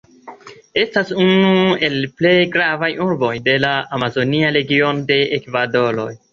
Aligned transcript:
Estas 0.83 1.11
unu 1.23 1.51
el 1.89 1.97
la 1.99 2.09
plej 2.23 2.33
gravaj 2.57 2.91
urboj 3.07 3.31
de 3.51 3.57
la 3.69 3.77
Amazonia 4.01 4.51
Regiono 4.59 5.09
de 5.15 5.23
Ekvadoro. 5.41 6.13